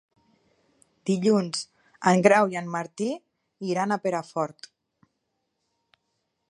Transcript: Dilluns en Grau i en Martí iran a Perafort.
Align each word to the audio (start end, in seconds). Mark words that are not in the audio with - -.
Dilluns 1.09 1.59
en 2.13 2.23
Grau 2.29 2.49
i 2.55 2.59
en 2.63 2.73
Martí 2.77 3.09
iran 3.75 3.93
a 3.97 4.01
Perafort. 4.07 4.71